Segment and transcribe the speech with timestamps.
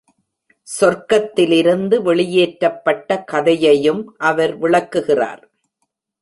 [0.67, 5.43] சொர்க்கத்திலிருந்து வெளியேற்றப்பட்ட கதையையும் அவர் விளக்குகிறார்.